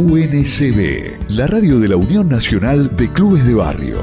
[0.00, 3.98] UNCB, la radio de la Unión Nacional de Clubes de Barrio.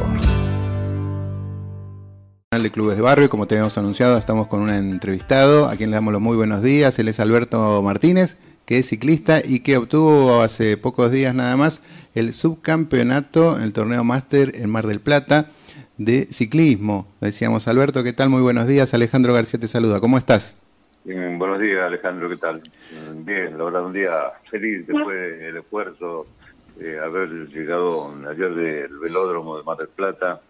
[2.52, 5.96] de Clubes de Barrio, como te habíamos anunciado, estamos con un entrevistado a quien le
[5.96, 7.00] damos los muy buenos días.
[7.00, 8.38] Él es Alberto Martínez,
[8.68, 11.82] que es ciclista y que obtuvo hace pocos días nada más
[12.14, 15.50] el subcampeonato en el torneo máster en Mar del Plata
[15.98, 17.08] de ciclismo.
[17.22, 18.30] Decíamos, Alberto, ¿qué tal?
[18.30, 18.94] Muy buenos días.
[18.94, 20.00] Alejandro García te saluda.
[20.00, 20.54] ¿Cómo estás?
[21.08, 22.62] Buenos días, Alejandro, ¿qué tal?
[23.24, 24.12] Bien, la verdad, un día
[24.52, 26.28] feliz después del esfuerzo
[26.76, 30.42] de haber llegado ayer del velódromo de Mar del Plata,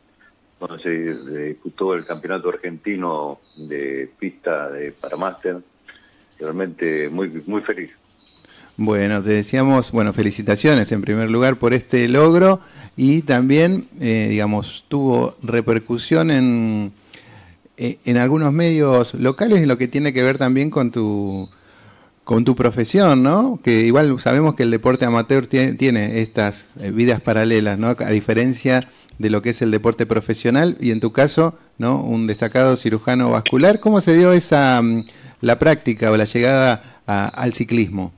[0.60, 5.58] donde se disputó el campeonato argentino de pista de Paramaster.
[6.40, 7.92] Realmente muy, muy feliz.
[8.78, 12.62] Bueno, te decíamos, bueno, felicitaciones en primer lugar por este logro
[12.96, 17.07] y también, eh, digamos, tuvo repercusión en, eh,
[17.78, 21.50] en algunos medios locales en lo que tiene que ver también con tu
[22.28, 23.58] con tu profesión, ¿no?
[23.64, 27.96] Que igual sabemos que el deporte amateur tiene, estas eh, vidas paralelas, ¿no?
[27.98, 32.02] A diferencia de lo que es el deporte profesional y en tu caso, ¿no?
[32.02, 33.80] Un destacado cirujano vascular.
[33.80, 35.06] ¿Cómo se dio esa mm,
[35.40, 38.12] la práctica o la llegada al ciclismo?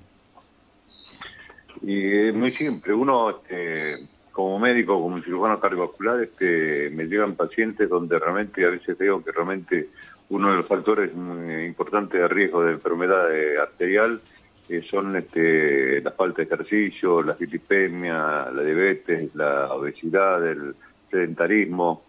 [1.83, 2.95] Y es muy simple.
[2.95, 8.97] Uno, este, como médico, como cirujano cardiovascular, este, me llegan pacientes donde realmente a veces
[8.97, 9.89] veo que realmente
[10.29, 13.25] uno de los factores importantes de riesgo de enfermedad
[13.61, 14.21] arterial
[14.69, 20.75] eh, son este, la falta de ejercicio, la filipemia, la diabetes, la obesidad, el
[21.09, 22.03] sedentarismo.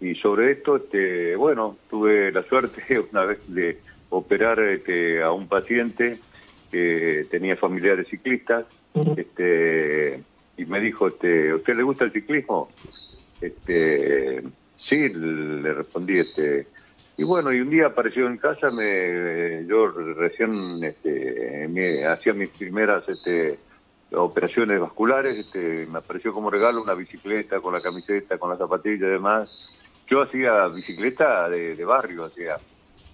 [0.00, 5.46] Y sobre esto, este, bueno, tuve la suerte una vez de operar este, a un
[5.46, 6.18] paciente
[6.70, 8.64] que tenía familiares ciclistas
[9.16, 10.22] este,
[10.56, 12.68] y me dijo, este, ¿usted le gusta el ciclismo?
[13.40, 14.42] Este,
[14.88, 16.66] sí, le respondí, este,
[17.18, 23.08] y bueno, y un día apareció en casa, me, yo recién este, hacía mis primeras
[23.08, 23.58] este,
[24.12, 29.06] operaciones vasculares, este, me apareció como regalo una bicicleta con la camiseta, con la zapatilla
[29.06, 29.50] y demás.
[30.08, 32.56] Yo hacía bicicleta de, barrio, hacía.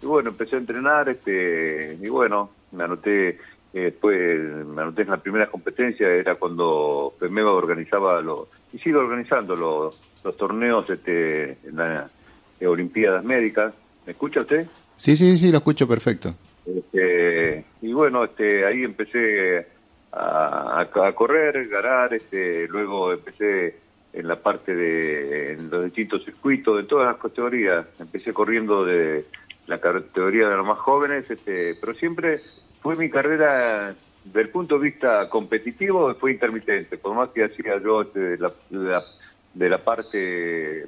[0.03, 3.39] Y bueno, empecé a entrenar, este, y bueno, me anoté
[3.81, 9.56] después me anoté en la primera competencia, era cuando FEMEVA organizaba los, y sigue organizando
[9.56, 12.10] los, los torneos este, en las
[12.65, 13.72] Olimpiadas Médicas.
[14.06, 14.66] ¿Me escucha usted?
[14.97, 16.34] Sí, sí, sí, lo escucho perfecto.
[16.66, 19.66] Este, y bueno, este, ahí empecé
[20.12, 23.77] a, a, correr, ganar, este, luego empecé
[24.12, 27.87] en la parte de en los distintos circuitos, de todas las categorías.
[27.99, 29.25] Empecé corriendo de
[29.66, 32.41] la categoría de los más jóvenes, este, pero siempre
[32.82, 33.94] fue mi carrera
[34.25, 38.53] del punto de vista competitivo fue intermitente, por más que hacía yo este, de, la,
[39.54, 40.87] de, la, parte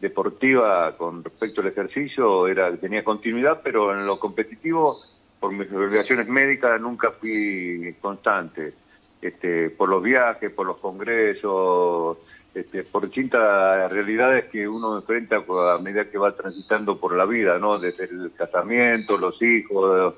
[0.00, 5.00] deportiva con respecto al ejercicio, era tenía continuidad, pero en lo competitivo,
[5.40, 8.74] por mis obligaciones médicas, nunca fui constante.
[9.20, 12.18] Este, por los viajes, por los congresos,
[12.54, 17.58] este, por distintas realidades que uno enfrenta a medida que va transitando por la vida,
[17.58, 17.78] ¿no?
[17.78, 20.14] Desde el casamiento, los hijos,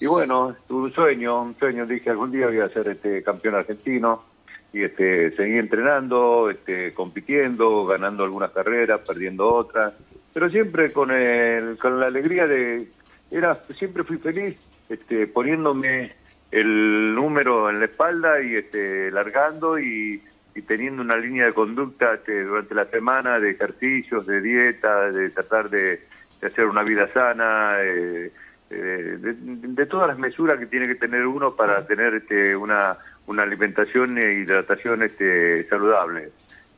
[0.00, 3.54] y bueno, tuve un sueño, un sueño, dije algún día voy a ser este campeón
[3.54, 4.24] argentino.
[4.72, 9.94] Y este seguí entrenando, este compitiendo, ganando algunas carreras, perdiendo otras,
[10.32, 12.88] pero siempre con el con la alegría de
[13.30, 14.56] era siempre fui feliz
[14.88, 16.12] este poniéndome
[16.50, 20.22] el número en la espalda y este largando y,
[20.68, 25.68] teniendo una línea de conducta este, durante la semana de ejercicios, de dieta, de tratar
[25.68, 26.06] de,
[26.40, 28.30] hacer una vida sana, eh,
[28.70, 33.42] eh, de, todas las mesuras que tiene que tener uno para tener este, una, una
[33.42, 36.30] alimentación e hidratación este, saludable.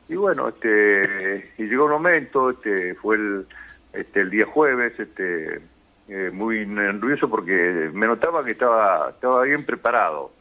[0.09, 3.45] Y bueno, este, y llegó un momento, este, fue el,
[3.93, 5.61] este, el día jueves, este,
[6.07, 10.31] eh, muy nervioso porque me notaba que estaba, estaba bien preparado.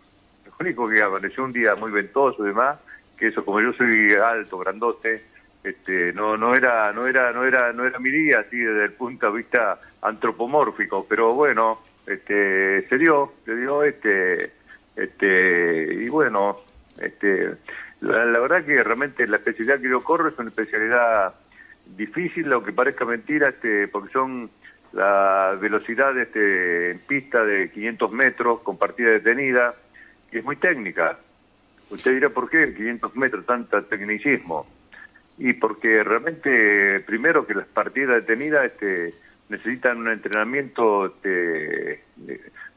[0.45, 2.79] Lo único que apareció un día muy ventoso y demás,
[3.17, 5.25] que eso como yo soy alto, grandote,
[5.67, 8.93] este, no no era no era no era no era mi día así desde el
[8.93, 14.53] punto de vista antropomórfico pero bueno este se dio se dio este
[14.95, 16.59] este y bueno
[17.01, 17.57] este
[18.01, 21.35] la, verdad que realmente la especialidad que yo corro es una especialidad
[21.97, 24.49] difícil aunque parezca mentira este porque son
[24.93, 29.75] la velocidad este en pista de 500 metros con partida detenida
[30.31, 31.19] y es muy técnica.
[31.91, 34.67] Usted dirá por qué 500 metros tanta tecnicismo
[35.39, 39.15] y porque realmente, primero que las partidas detenidas este,
[39.49, 42.03] necesitan un entrenamiento este,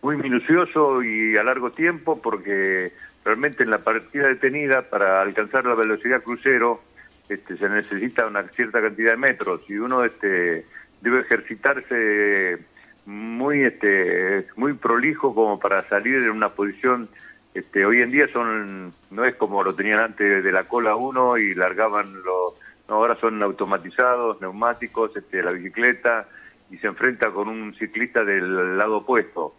[0.01, 2.91] muy minucioso y a largo tiempo, porque
[3.23, 6.81] realmente en la partida detenida, para alcanzar la velocidad crucero,
[7.29, 10.65] este, se necesita una cierta cantidad de metros y uno este,
[11.01, 12.57] debe ejercitarse
[13.05, 17.09] muy, este, muy prolijo como para salir en una posición
[17.53, 21.37] Este, hoy en día son no es como lo tenían antes de la cola uno
[21.37, 22.53] y largaban los
[22.87, 26.27] no, ahora son automatizados, neumáticos, este, la bicicleta
[26.71, 29.53] y se enfrenta con un ciclista del lado opuesto.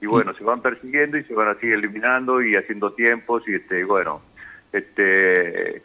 [0.00, 3.84] Y bueno, se van persiguiendo y se van así eliminando y haciendo tiempos y este
[3.84, 4.20] bueno,
[4.72, 5.82] este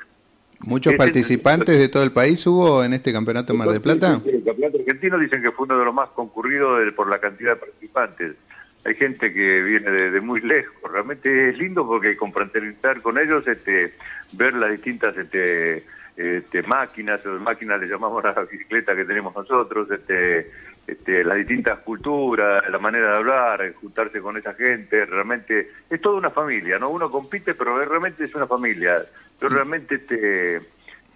[0.59, 4.21] ¿Muchos participantes de todo el país hubo en este campeonato Mar de Plata?
[4.25, 7.57] el campeonato argentino dicen que fue uno de los más concurridos por la cantidad de
[7.57, 8.35] participantes.
[8.85, 10.91] Hay gente que viene de, muy lejos.
[10.91, 13.93] Realmente es lindo porque confraternizar con ellos, este,
[14.33, 15.83] ver las distintas este,
[16.17, 20.51] este, máquinas, máquinas le llamamos a la bicicleta que tenemos nosotros, este,
[20.85, 26.17] este, las distintas culturas, la manera de hablar, juntarse con esa gente, realmente es toda
[26.17, 26.89] una familia, ¿no?
[26.89, 28.97] Uno compite, pero realmente es una familia.
[29.39, 30.57] Yo realmente, este,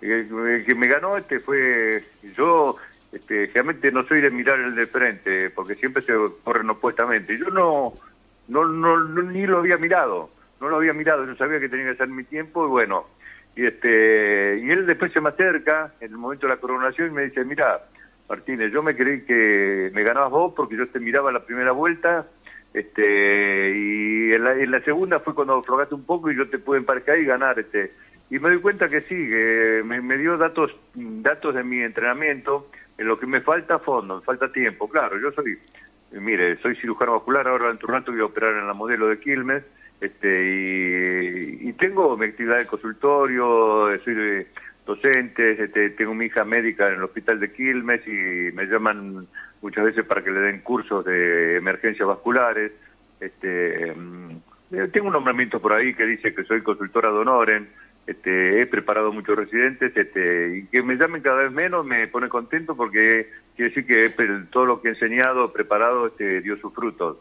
[0.02, 2.04] el que me ganó este fue,
[2.36, 2.78] yo
[3.12, 6.14] este, realmente no soy de mirar el de frente, porque siempre se
[6.44, 7.38] corren opuestamente.
[7.38, 7.94] Yo no,
[8.48, 11.98] no, no, ni lo había mirado, no lo había mirado, yo sabía que tenía que
[11.98, 13.08] ser mi tiempo y bueno,
[13.56, 17.14] y este, y él después se me acerca en el momento de la coronación y
[17.14, 17.82] me dice, mira,
[18.30, 22.28] Martínez, yo me creí que me ganabas vos porque yo te miraba la primera vuelta,
[22.74, 27.18] este, y en la, segunda fue cuando aflojaste un poco y yo te pude emparejar
[27.18, 27.92] y ganar, este,
[28.30, 33.08] y me doy cuenta que sí, que me, dio datos, datos de mi entrenamiento, en
[33.08, 35.58] lo que me falta fondo, me falta tiempo, claro, yo soy,
[36.12, 39.20] mire, soy cirujano vascular, ahora en tu rato voy a operar en la modelo de
[39.20, 39.64] Quilmes,
[40.00, 44.48] este, y, tengo mi actividad de consultorio, soy de,
[44.88, 49.28] docentes, este, tengo mi hija médica en el hospital de Quilmes y me llaman
[49.62, 52.72] muchas veces para que le den cursos de emergencias vasculares.
[53.20, 54.40] Este, mm,
[54.92, 57.70] tengo un nombramiento por ahí que dice que soy consultora de honoren,
[58.08, 62.30] este, he preparado muchos residentes este, y que me llamen cada vez menos me pone
[62.30, 64.10] contento porque quiere decir que
[64.50, 67.18] todo lo que he enseñado, preparado, este, dio sus frutos.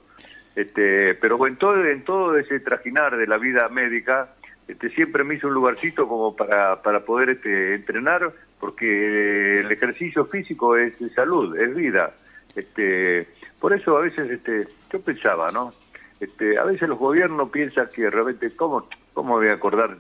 [0.54, 4.34] Este, pero en todo, en todo ese trajinar de la vida médica,
[4.68, 10.24] este, siempre me hizo un lugarcito como para, para poder este, entrenar, porque el ejercicio
[10.26, 12.14] físico es salud, es vida.
[12.54, 13.26] Este,
[13.60, 15.72] por eso a veces este, yo pensaba, ¿no?
[16.20, 19.98] Este, a veces los gobiernos piensan que realmente, ¿cómo, cómo voy a acordar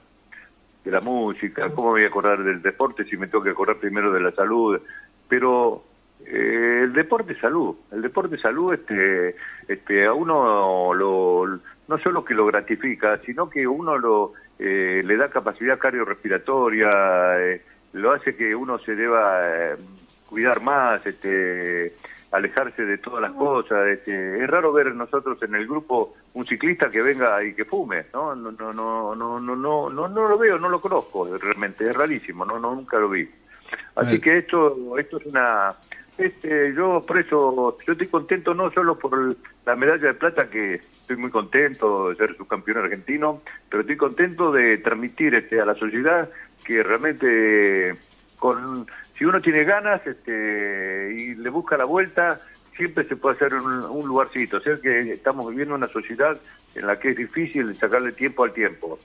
[0.86, 1.68] de la música?
[1.70, 4.80] ¿Cómo voy a acordar del deporte si me tengo que acordar primero de la salud?
[5.28, 5.82] Pero
[6.24, 9.34] eh, el deporte es salud, el deporte es salud, este,
[9.66, 15.16] este, a uno lo, no solo que lo gratifica, sino que uno lo eh, le
[15.16, 16.88] da capacidad cardiorrespiratoria,
[17.40, 17.62] eh,
[17.92, 19.76] lo hace que uno se deba eh,
[20.28, 21.94] cuidar más, este,
[22.36, 23.86] alejarse de todas las cosas.
[23.88, 28.06] Este, es raro ver nosotros en el grupo un ciclista que venga y que fume,
[28.12, 28.34] ¿no?
[28.34, 31.96] No, no, no, no, no, no, no, no lo veo, no lo conozco realmente, es
[31.96, 33.28] rarísimo, no, no nunca lo vi.
[33.96, 35.74] Así que esto, esto es una
[36.18, 39.36] este, yo por eso, yo estoy contento no solo por
[39.66, 44.50] la medalla de plata, que estoy muy contento de ser subcampeón argentino, pero estoy contento
[44.50, 46.30] de transmitir este, a la sociedad
[46.64, 47.94] que realmente
[48.38, 48.86] con
[49.18, 52.40] si uno tiene ganas este, y le busca la vuelta,
[52.76, 54.58] siempre se puede hacer un, un lugarcito.
[54.58, 56.38] O sea que estamos viviendo una sociedad
[56.74, 58.98] en la que es difícil sacarle tiempo al tiempo.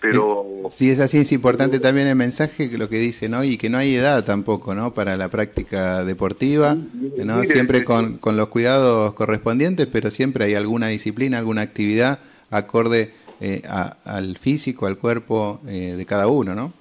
[0.00, 3.44] Pero sí es así, es importante también el mensaje que lo que dice, ¿no?
[3.44, 4.92] Y que no hay edad tampoco, ¿no?
[4.92, 6.76] Para la práctica deportiva,
[7.24, 7.44] ¿no?
[7.44, 13.62] Siempre con, con los cuidados correspondientes, pero siempre hay alguna disciplina, alguna actividad acorde eh,
[14.04, 16.72] al físico, al cuerpo eh, de cada uno, ¿no?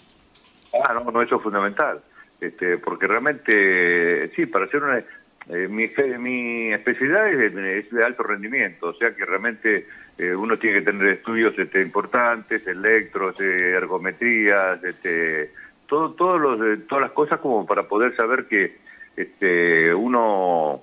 [0.84, 2.02] Ah, no, no, eso es fundamental,
[2.42, 5.04] este, porque realmente, sí, para hacer una...
[5.48, 9.86] Eh, mi, especialidad es de alto rendimiento, o sea que realmente
[10.18, 15.52] eh, uno tiene que tener estudios este, importantes, electros, eh, ergometrías, este,
[15.88, 18.78] todo, todos los, eh, todas las cosas como para poder saber que
[19.18, 20.82] este, uno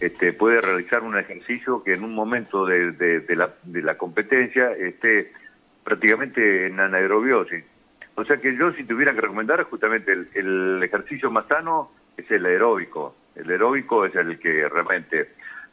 [0.00, 4.72] este, puede realizar un ejercicio que en un momento de, de, la, de la competencia
[4.72, 5.32] esté
[5.82, 7.64] prácticamente en anaerobiosis.
[8.18, 12.44] O sea que yo si tuviera que recomendar justamente el, ejercicio más sano es el
[12.46, 13.14] aeróbico.
[13.36, 15.28] El aeróbico es el que realmente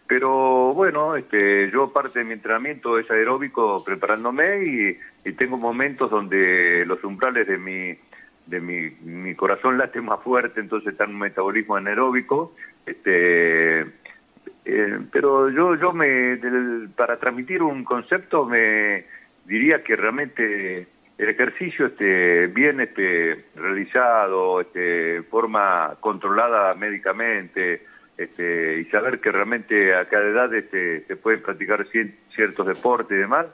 [0.08, 6.86] pero bueno, este, yo parte de mi entrenamiento es aeróbico preparándome y, tengo momentos donde
[6.86, 7.98] los umbrales de mi
[8.46, 12.54] de mi, corazón late más fuerte, entonces está un metabolismo anaeróbico.
[12.86, 13.82] Este,
[14.66, 16.38] eh, pero yo yo me
[16.96, 19.06] para transmitir un concepto me
[19.46, 20.88] diría que realmente
[21.18, 27.84] el ejercicio este bien este realizado, este forma controlada médicamente,
[28.18, 31.86] este, y saber que realmente a cada edad este, se pueden practicar
[32.34, 33.48] ciertos deportes y demás,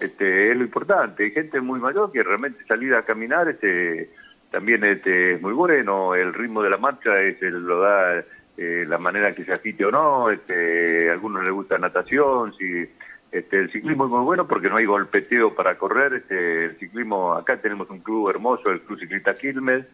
[0.00, 1.24] este, es lo importante.
[1.24, 4.10] Hay gente muy mayor que realmente salir a caminar este,
[4.50, 8.22] también este, es muy bueno, el ritmo de la marcha es, lo da
[8.56, 12.86] eh, la manera que se agite o no, este, a algunos les gusta natación, si,
[13.32, 16.12] Este, el ciclismo es muy bueno porque no hay golpeteo para correr.
[16.12, 19.86] Este, el ciclismo, acá tenemos un club hermoso, el Club Ciclista Quilmes,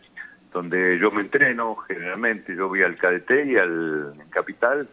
[0.53, 2.57] donde yo me entreno generalmente.
[2.57, 4.89] Yo voy al KDT y al Capital,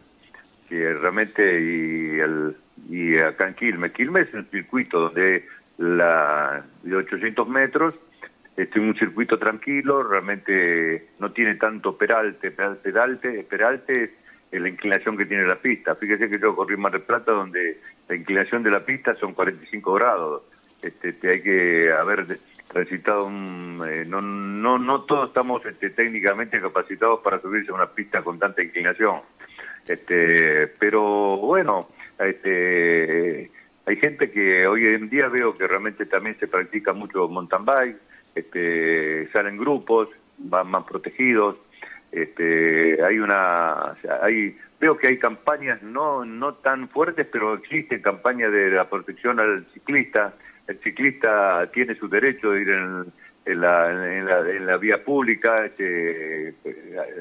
[0.68, 2.56] que realmente, y, el,
[2.88, 3.92] y acá en Quilmes.
[3.92, 5.44] Quilmes es un circuito donde
[5.78, 7.94] la, de 800 metros
[8.56, 14.14] este, un circuito tranquilo, realmente no tiene tanto peralte, peralte, peralte, peralte
[14.50, 15.94] es la inclinación que tiene la pista.
[15.96, 19.34] Fíjese que yo corrí en Mar del Plata donde la inclinación de la pista son
[19.34, 20.42] 45 grados.
[20.82, 23.82] Este, hay que haber transitado un...
[23.88, 28.38] Eh, no, no, no todos estamos este, técnicamente capacitados para subirse a una pista con
[28.38, 29.20] tanta inclinación.
[29.86, 33.50] Este, pero bueno, este,
[33.84, 37.96] hay gente que hoy en día veo que realmente también se practica mucho mountain bike,
[38.34, 41.56] este, salen grupos, van más protegidos.
[42.10, 48.52] Este, hay una, hay, veo que hay campañas no no tan fuertes, pero existen campañas
[48.52, 50.34] de la protección al ciclista.
[50.66, 56.54] El ciclista tiene su derecho de ir en, la, en, la, vía pública, este,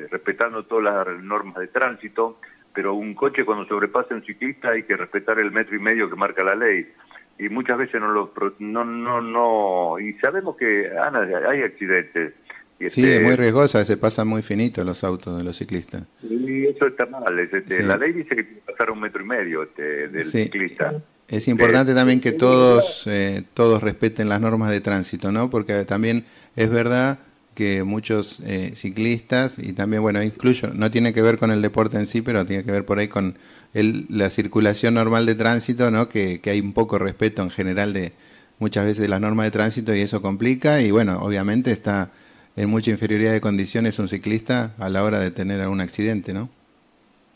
[0.09, 2.39] respetando todas las normas de tránsito,
[2.73, 6.15] pero un coche cuando sobrepasa un ciclista hay que respetar el metro y medio que
[6.15, 6.91] marca la ley
[7.37, 12.33] y muchas veces no lo no no no y sabemos que Ana hay accidentes
[12.79, 16.03] sí es muy este, riesgosa se pasa muy finito los autos de los ciclistas.
[16.23, 19.25] Y eso está mal este, la ley dice que tiene que pasar un metro y
[19.25, 21.01] medio este, del ciclista.
[21.27, 26.25] Es importante también que todos eh, todos respeten las normas de tránsito no porque también
[26.55, 27.19] es verdad
[27.55, 31.97] que muchos eh, ciclistas y también bueno incluyo no tiene que ver con el deporte
[31.97, 33.37] en sí pero tiene que ver por ahí con
[33.75, 36.07] la circulación normal de tránsito, ¿no?
[36.07, 38.13] Que, hay un poco respeto en general de
[38.57, 42.11] muchas veces de las normas de tránsito y eso complica y bueno, obviamente está
[42.55, 46.49] en mucha inferioridad de condiciones un ciclista a la hora de tener algún accidente, ¿no?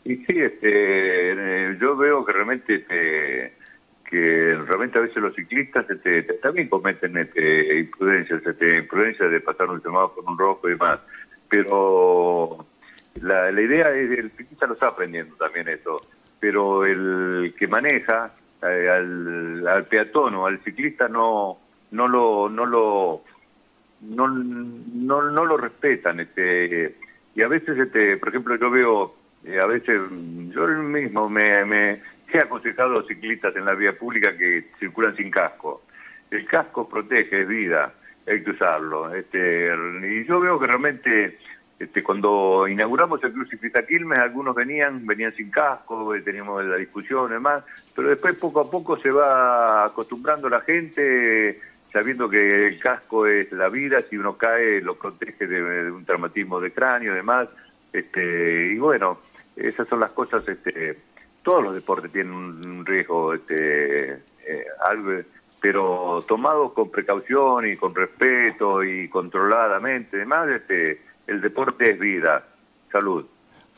[0.04, 3.52] Y sí, este, eh, yo veo que realmente este,
[4.08, 9.68] que realmente a veces los ciclistas este, también cometen este, imprudencias, este, imprudencias de pasar
[9.68, 11.00] un semáforo, un rojo y demás,
[11.48, 12.66] pero
[13.20, 16.00] la, la idea es, el ciclista lo está aprendiendo también eso
[16.40, 21.58] pero el que maneja eh, al, al, peatón o al ciclista no
[21.92, 23.22] no lo no lo
[24.02, 26.96] no, no, no lo respetan este
[27.34, 29.14] y a veces este por ejemplo yo veo
[29.44, 30.00] eh, a veces
[30.50, 32.02] yo mismo me, me
[32.32, 35.82] he aconsejado a los ciclistas en la vía pública que circulan sin casco.
[36.30, 37.94] El casco protege es vida
[38.26, 39.70] hay que usarlo este
[40.02, 41.38] y yo veo que realmente
[41.80, 46.76] este, cuando inauguramos el Club Ciclista Quilmes, algunos venían, venían sin casco, eh, teníamos la
[46.76, 47.64] discusión y demás,
[47.96, 51.58] pero después poco a poco se va acostumbrando la gente,
[51.92, 56.60] sabiendo que el casco es la vida, si uno cae lo protege de, un traumatismo
[56.60, 57.48] de cráneo y demás,
[57.92, 59.18] este, y bueno,
[59.56, 60.98] esas son las cosas, este,
[61.42, 65.20] todos los deportes tienen un riesgo, este, eh, algo,
[65.60, 72.46] pero tomados con precaución y con respeto y controladamente, demás, este, el deporte es vida,
[72.90, 73.26] salud.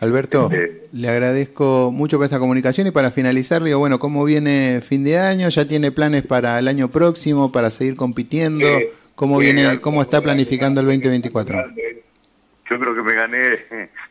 [0.03, 4.81] Alberto, este, le agradezco mucho por esta comunicación y para finalizar, digo, bueno, ¿cómo viene
[4.83, 5.49] fin de año?
[5.49, 8.67] ¿Ya tiene planes para el año próximo, para seguir compitiendo?
[9.15, 11.57] ¿Cómo viene, cómo está planificando el 2024?
[12.69, 13.59] Yo creo que me gané,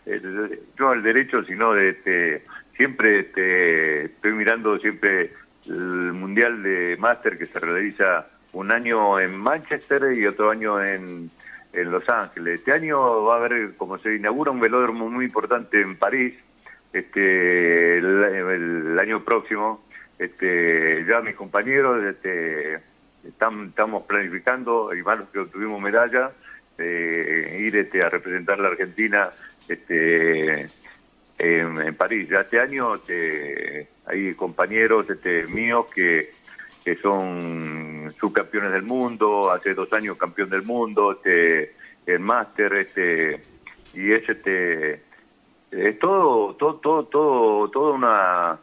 [0.05, 2.43] el, no el derecho, sino de este,
[2.77, 5.33] siempre este, estoy mirando siempre
[5.67, 11.29] el Mundial de Máster que se realiza un año en Manchester y otro año en
[11.73, 12.59] en Los Ángeles.
[12.59, 16.33] Este año va a haber, como se inaugura un velódromo muy importante en París,
[16.93, 19.83] este el, año próximo,
[20.19, 22.79] este ya mis compañeros este,
[23.25, 26.31] están, estamos planificando, y más que obtuvimos medalla,
[26.77, 29.29] eh, ir este, a representar la Argentina
[29.67, 30.69] este,
[31.37, 32.27] en, París.
[32.29, 36.41] Ya este año este, hay compañeros este, míos que
[36.83, 37.80] que son
[38.21, 41.73] subcampeones del mundo, hace dos años campeón del mundo, este,
[42.05, 43.41] el máster, este,
[43.93, 45.01] y es este,
[45.71, 48.57] es todo, todo, todo, todo, todo una,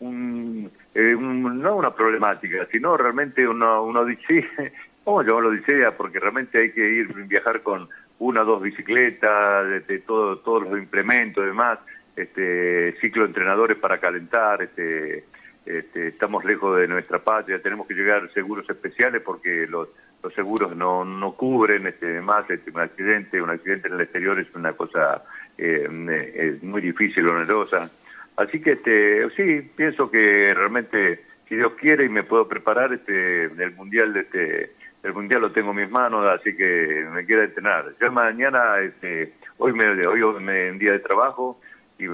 [0.00, 4.48] un, eh, no una problemática, sino realmente una, una odisea,
[5.04, 7.88] vamos a llamarlo odisea, porque realmente hay que ir viajar con
[8.20, 11.78] una o dos bicicletas, este, todo, todos los implementos demás,
[12.16, 15.24] este, ciclo de entrenadores para calentar, este,
[15.68, 19.88] este, estamos lejos de nuestra patria, tenemos que llegar seguros especiales porque los,
[20.22, 24.40] los seguros no, no cubren este, más este, un accidente, un accidente en el exterior
[24.40, 25.22] es una cosa
[25.58, 27.90] eh, muy difícil, onerosa.
[28.36, 33.44] Así que este, sí, pienso que realmente, si Dios quiere y me puedo preparar, este,
[33.44, 34.72] el mundial, este,
[35.02, 37.92] el mundial lo tengo en mis manos, así que me queda entrenar.
[38.00, 41.60] Ya mañana, este, hoy me, hoy me día de trabajo
[41.98, 42.06] y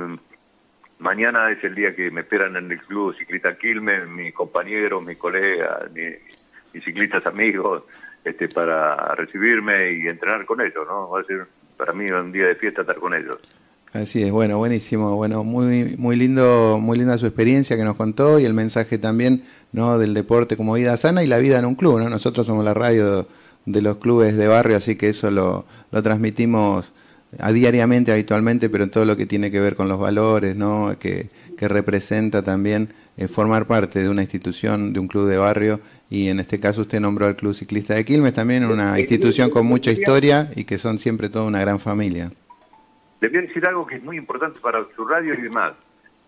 [1.05, 5.19] mañana es el día que me esperan en el club ciclista Quilmes, mis compañeros, mis
[5.19, 7.85] colegas, mis, ciclistas amigos,
[8.25, 11.11] este, para recibirme y entrenar con ellos, ¿no?
[11.11, 11.47] Va a ser
[11.77, 13.37] para mí un día de fiesta estar con ellos.
[13.93, 18.41] Así es, bueno, buenísimo, bueno, muy muy lindo, muy linda su experiencia que nos contó
[18.41, 19.99] y el mensaje también, ¿no?
[19.99, 22.09] del deporte como vida sana y la vida en un club, ¿no?
[22.09, 23.29] Nosotros somos la radio
[23.67, 26.93] de los clubes de barrio, así que eso lo, lo transmitimos
[27.38, 30.97] a diariamente, habitualmente, pero en todo lo que tiene que ver con los valores, ¿no?
[30.99, 35.81] que, que representa también eh, formar parte de una institución, de un club de barrio,
[36.11, 39.67] y en este caso usted nombró al Club Ciclista de Quilmes, también una institución con
[39.67, 42.31] mucha historia y que son siempre toda una gran familia.
[43.21, 45.75] Le voy a decir algo que es muy importante para su radio y demás.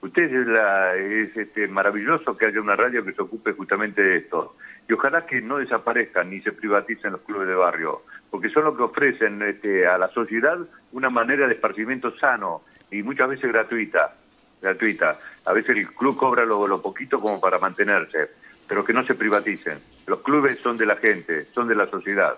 [0.03, 4.17] Usted es, la, es este, maravilloso que haya una radio que se ocupe justamente de
[4.19, 4.57] esto.
[4.89, 8.77] Y ojalá que no desaparezcan ni se privaticen los clubes de barrio, porque son los
[8.77, 10.59] que ofrecen este, a la sociedad
[10.93, 14.15] una manera de esparcimiento sano y muchas veces gratuita.
[14.63, 15.19] gratuita.
[15.45, 18.31] A veces el club cobra lo, lo poquito como para mantenerse,
[18.69, 19.79] pero que no se privaticen.
[20.07, 22.37] Los clubes son de la gente, son de la sociedad.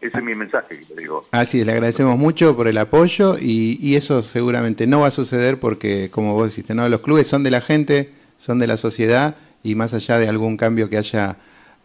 [0.00, 1.26] Ese es mi mensaje que le digo.
[1.30, 5.10] Así es, le agradecemos mucho por el apoyo y, y, eso seguramente no va a
[5.10, 6.88] suceder porque, como vos dijiste, ¿no?
[6.88, 10.56] los clubes son de la gente, son de la sociedad y más allá de algún
[10.56, 11.36] cambio que haya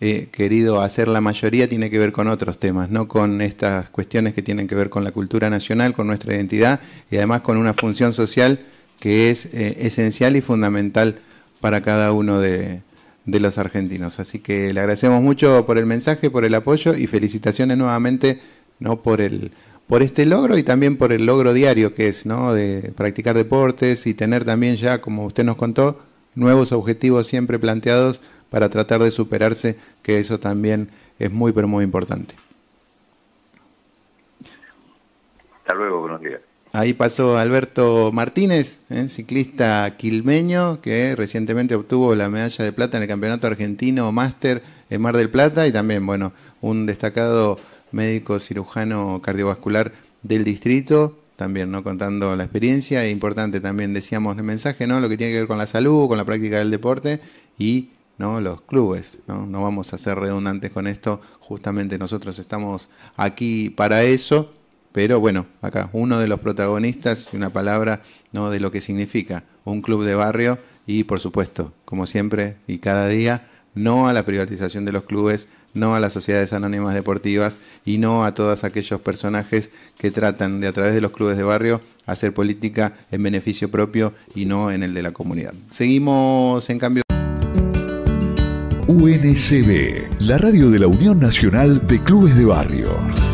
[0.01, 4.33] eh, querido hacer la mayoría, tiene que ver con otros temas, no con estas cuestiones
[4.33, 7.73] que tienen que ver con la cultura nacional, con nuestra identidad y además con una
[7.73, 8.59] función social
[8.99, 11.19] que es eh, esencial y fundamental
[11.61, 12.81] para cada uno de,
[13.25, 14.19] de los argentinos.
[14.19, 18.39] Así que le agradecemos mucho por el mensaje, por el apoyo y felicitaciones nuevamente
[18.79, 19.51] no por el
[19.87, 22.53] por este logro y también por el logro diario que es, ¿no?
[22.53, 25.99] de practicar deportes y tener también ya, como usted nos contó,
[26.33, 30.89] nuevos objetivos siempre planteados para tratar de superarse, que eso también
[31.19, 32.33] es muy pero muy importante.
[35.59, 36.04] Hasta luego.
[36.75, 39.07] Ahí pasó Alberto Martínez, ¿eh?
[39.07, 45.01] ciclista quilmeño, que recientemente obtuvo la medalla de plata en el Campeonato Argentino Máster en
[45.01, 47.57] Mar del Plata y también, bueno, un destacado
[47.93, 51.81] médico cirujano cardiovascular del distrito, también, ¿no?
[51.81, 54.99] Contando la experiencia, e importante también, decíamos el mensaje, ¿no?
[54.99, 57.21] Lo que tiene que ver con la salud, con la práctica del deporte
[57.57, 58.41] y ¿no?
[58.41, 59.19] los clubes.
[59.27, 59.45] ¿no?
[59.45, 64.51] no vamos a ser redundantes con esto, justamente nosotros estamos aquí para eso
[64.95, 68.49] pero bueno, acá uno de los protagonistas y una palabra ¿no?
[68.49, 73.09] de lo que significa un club de barrio y por supuesto, como siempre y cada
[73.09, 77.97] día, no a la privatización de los clubes, no a las sociedades anónimas deportivas y
[77.97, 81.81] no a todos aquellos personajes que tratan de a través de los clubes de barrio
[82.05, 85.53] hacer política en beneficio propio y no en el de la comunidad.
[85.71, 87.03] Seguimos en cambio.
[88.87, 93.24] UNCB, la radio de la Unión Nacional de Clubes de Barrio.